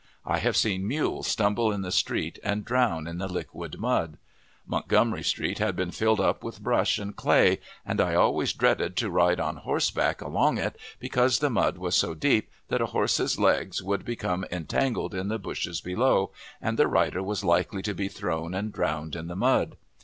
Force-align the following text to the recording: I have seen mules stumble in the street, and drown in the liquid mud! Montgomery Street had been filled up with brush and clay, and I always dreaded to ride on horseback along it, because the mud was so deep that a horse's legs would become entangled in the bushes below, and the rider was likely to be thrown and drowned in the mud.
I 0.25 0.39
have 0.39 0.57
seen 0.57 0.87
mules 0.87 1.27
stumble 1.27 1.71
in 1.71 1.83
the 1.83 1.91
street, 1.91 2.39
and 2.43 2.65
drown 2.65 3.05
in 3.05 3.19
the 3.19 3.27
liquid 3.27 3.77
mud! 3.77 4.17
Montgomery 4.65 5.21
Street 5.21 5.59
had 5.59 5.75
been 5.75 5.91
filled 5.91 6.19
up 6.19 6.43
with 6.43 6.59
brush 6.63 6.97
and 6.97 7.15
clay, 7.15 7.59
and 7.85 8.01
I 8.01 8.15
always 8.15 8.51
dreaded 8.51 8.95
to 8.97 9.11
ride 9.11 9.39
on 9.39 9.57
horseback 9.57 10.19
along 10.19 10.57
it, 10.57 10.75
because 10.97 11.37
the 11.37 11.51
mud 11.51 11.77
was 11.77 11.93
so 11.95 12.15
deep 12.15 12.49
that 12.69 12.81
a 12.81 12.87
horse's 12.87 13.37
legs 13.37 13.83
would 13.83 14.03
become 14.03 14.43
entangled 14.51 15.13
in 15.13 15.27
the 15.27 15.37
bushes 15.37 15.81
below, 15.81 16.31
and 16.59 16.79
the 16.79 16.87
rider 16.87 17.21
was 17.21 17.43
likely 17.43 17.83
to 17.83 17.93
be 17.93 18.07
thrown 18.07 18.55
and 18.55 18.73
drowned 18.73 19.15
in 19.15 19.27
the 19.27 19.35
mud. 19.35 19.77